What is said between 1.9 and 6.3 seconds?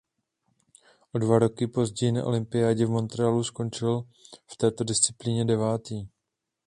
na olympiádě v Montrealu skončil v této disciplíně devátý.